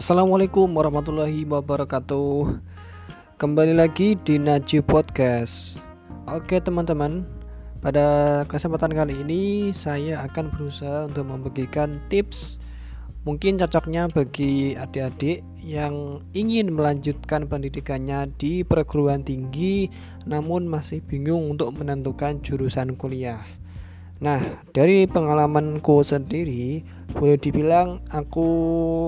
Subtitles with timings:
[0.00, 2.56] Assalamualaikum warahmatullahi wabarakatuh
[3.36, 5.76] Kembali lagi di Naji Podcast
[6.24, 7.28] Oke teman-teman
[7.84, 12.56] Pada kesempatan kali ini Saya akan berusaha untuk membagikan tips
[13.28, 19.92] Mungkin cocoknya bagi adik-adik yang ingin melanjutkan pendidikannya di perguruan tinggi
[20.24, 23.44] namun masih bingung untuk menentukan jurusan kuliah.
[24.20, 26.84] Nah, dari pengalamanku sendiri,
[27.16, 28.48] boleh dibilang aku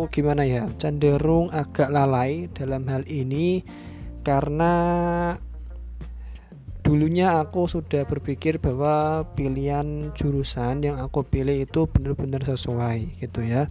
[0.08, 3.60] gimana ya, cenderung agak lalai dalam hal ini
[4.24, 4.72] karena
[6.80, 13.68] dulunya aku sudah berpikir bahwa pilihan jurusan yang aku pilih itu benar-benar sesuai gitu ya.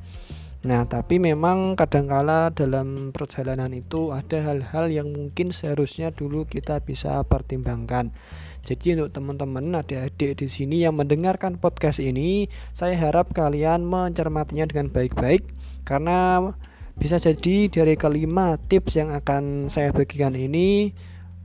[0.61, 7.17] Nah, tapi memang kadangkala dalam perjalanan itu ada hal-hal yang mungkin seharusnya dulu kita bisa
[7.25, 8.13] pertimbangkan.
[8.61, 12.45] Jadi untuk teman-teman adik-adik di sini yang mendengarkan podcast ini,
[12.77, 15.49] saya harap kalian mencermatinya dengan baik-baik
[15.81, 16.53] karena
[16.93, 20.93] bisa jadi dari kelima tips yang akan saya bagikan ini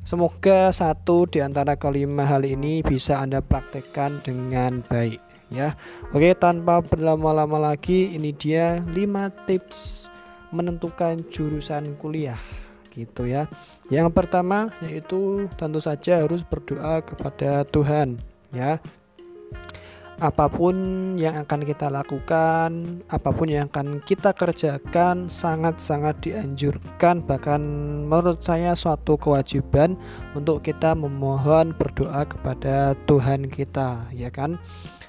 [0.07, 5.75] Semoga satu di antara kelima hal ini bisa Anda praktekkan dengan baik ya.
[6.11, 10.11] Oke, tanpa berlama-lama lagi ini dia 5 tips
[10.55, 12.39] menentukan jurusan kuliah
[12.95, 13.51] gitu ya.
[13.93, 18.19] Yang pertama yaitu tentu saja harus berdoa kepada Tuhan
[18.55, 18.81] ya
[20.17, 20.75] apa pun
[21.21, 27.61] yang akan kita lakukan, apa pun yang akan kita kerjakan sangat-sangat dianjurkan bahkan
[28.09, 29.93] menurut saya suatu kewajiban
[30.33, 34.57] untuk kita memohon berdoa kepada Tuhan kita, ya kan?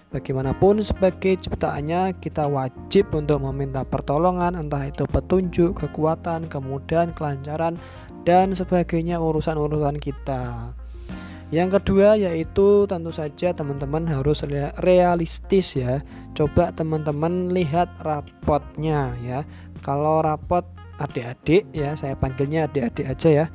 [0.08, 7.76] Bagaimanapun sebagai ciptaannya kita wajib untuk meminta pertolongan entah itu petunjuk, kekuatan, kemudahan, kelancaran
[8.24, 10.72] dan sebagainya urusan-urusan kita.
[11.52, 14.48] Yang kedua yaitu tentu saja teman-teman harus
[14.84, 16.04] realistis ya.
[16.36, 19.44] Coba teman-teman lihat rapotnya ya.
[19.84, 20.64] Kalau rapot
[21.04, 23.46] adik-adik ya, saya panggilnya adik-adik aja ya.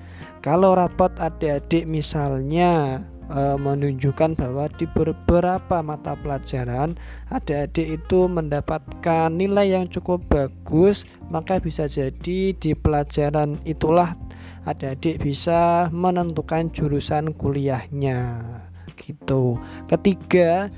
[0.41, 6.95] Kalau rapot adik-adik misalnya e, menunjukkan bahwa di beberapa mata pelajaran
[7.33, 14.15] adik-adik itu mendapatkan nilai yang cukup bagus, maka bisa jadi di pelajaran itulah
[14.69, 18.39] adik-adik bisa menentukan jurusan kuliahnya
[19.01, 19.59] gitu.
[19.91, 20.71] Ketiga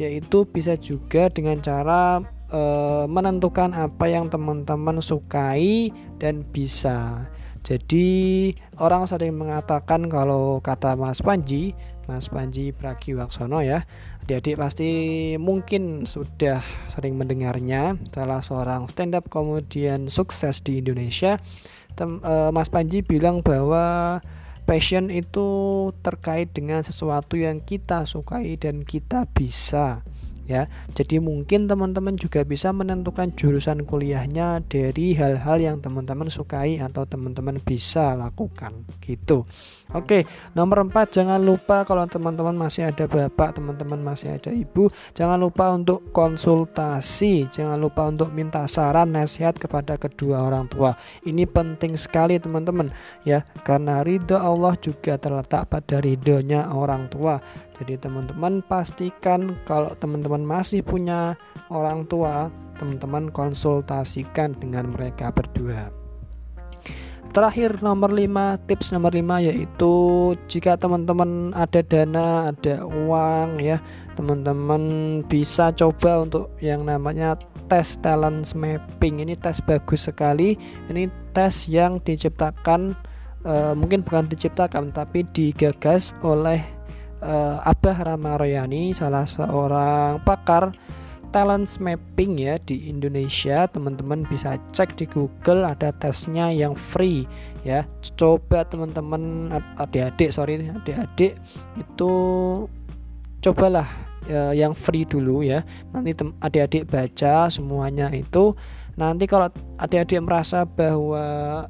[0.00, 2.60] yaitu bisa juga dengan cara e,
[3.04, 7.28] menentukan apa yang teman-teman sukai dan bisa.
[7.60, 8.50] Jadi
[8.80, 11.76] orang sering mengatakan kalau kata Mas Panji,
[12.08, 13.84] Mas Panji Pragiwaksono ya,
[14.24, 14.90] adik-adik pasti
[15.36, 18.00] mungkin sudah sering mendengarnya.
[18.16, 21.36] Salah seorang stand up komedian sukses di Indonesia.
[21.94, 24.18] Tem, uh, Mas Panji bilang bahwa
[24.64, 30.00] passion itu terkait dengan sesuatu yang kita sukai dan kita bisa
[30.50, 30.66] ya.
[30.90, 37.62] Jadi mungkin teman-teman juga bisa menentukan jurusan kuliahnya dari hal-hal yang teman-teman sukai atau teman-teman
[37.62, 39.46] bisa lakukan gitu.
[39.90, 40.22] Oke,
[40.54, 44.86] nomor 4 jangan lupa kalau teman-teman masih ada bapak, teman-teman masih ada ibu,
[45.18, 50.94] jangan lupa untuk konsultasi, jangan lupa untuk minta saran nasihat kepada kedua orang tua.
[51.26, 52.94] Ini penting sekali teman-teman
[53.26, 57.42] ya, karena ridho Allah juga terletak pada ridhonya orang tua.
[57.80, 61.32] Jadi teman-teman pastikan kalau teman-teman masih punya
[61.72, 65.88] orang tua, teman-teman konsultasikan dengan mereka berdua.
[67.30, 69.92] Terakhir nomor 5 tips nomor 5 yaitu
[70.50, 73.78] jika teman-teman ada dana, ada uang ya,
[74.18, 74.82] teman-teman
[75.30, 77.38] bisa coba untuk yang namanya
[77.70, 79.22] tes talent mapping.
[79.22, 80.58] Ini tes bagus sekali.
[80.90, 82.98] Ini tes yang diciptakan
[83.46, 86.60] uh, mungkin bukan diciptakan tapi digagas oleh
[87.24, 90.72] uh, Abah Ramaroyani salah seorang pakar
[91.30, 93.70] talent mapping ya di Indonesia.
[93.70, 97.24] Teman-teman bisa cek di Google ada tesnya yang free
[97.62, 97.86] ya.
[98.18, 101.38] Coba teman-teman adik-adik sorry adik-adik
[101.78, 102.12] itu
[103.40, 103.86] cobalah
[104.26, 105.62] ya, yang free dulu ya.
[105.94, 106.12] Nanti
[106.42, 108.52] adik-adik baca semuanya itu.
[108.98, 111.64] Nanti kalau adik-adik merasa bahwa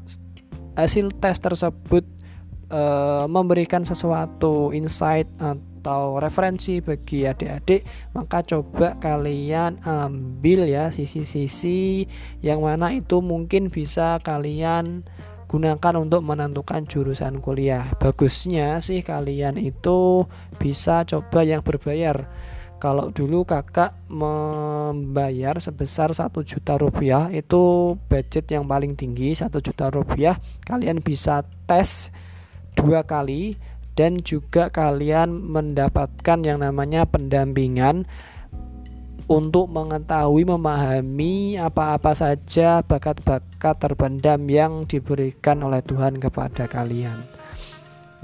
[0.74, 2.02] hasil tes tersebut
[2.70, 12.04] uh, memberikan sesuatu insight atau referensi bagi adik-adik maka coba kalian ambil ya sisi-sisi
[12.44, 15.04] yang mana itu mungkin bisa kalian
[15.50, 17.82] gunakan untuk menentukan jurusan kuliah.
[17.98, 20.30] Bagusnya sih kalian itu
[20.62, 22.22] bisa coba yang berbayar.
[22.80, 29.92] Kalau dulu kakak membayar sebesar satu juta rupiah itu budget yang paling tinggi satu juta
[29.92, 32.08] rupiah kalian bisa tes
[32.80, 33.60] dua kali
[33.92, 38.08] dan juga kalian mendapatkan yang namanya pendampingan
[39.30, 47.22] untuk mengetahui memahami apa-apa saja bakat-bakat terpendam yang diberikan oleh Tuhan kepada kalian.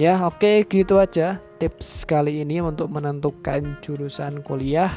[0.01, 4.93] Ya, oke okay, gitu aja tips kali ini untuk menentukan jurusan kuliah.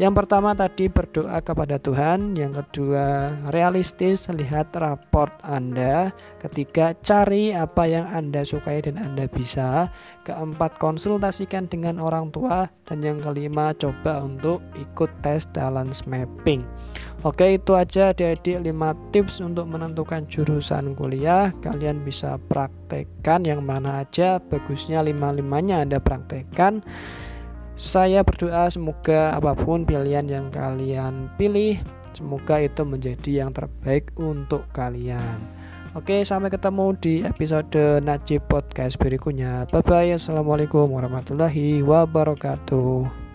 [0.00, 6.08] Yang pertama tadi berdoa kepada Tuhan, yang kedua realistis lihat raport Anda,
[6.40, 9.92] ketiga cari apa yang Anda sukai dan Anda bisa,
[10.24, 16.64] keempat konsultasikan dengan orang tua dan yang kelima coba untuk ikut tes balance mapping.
[17.20, 21.52] Oke, itu aja adik-adik 5 tips untuk menentukan jurusan kuliah.
[21.60, 26.80] Kalian bisa praktekkan yang mana aja, bagusnya lima-limanya Anda praktekkan.
[27.80, 31.80] Saya berdoa semoga apa pun pilihan yang kalian pilih,
[32.12, 35.40] semoga itu menjadi yang terbaik untuk kalian.
[35.96, 39.64] Oke, sampai ketemu di episode Najib Podcast berikutnya.
[39.72, 40.12] Bye bye.
[40.12, 43.29] Assalamualaikum warahmatullahi wabarakatuh.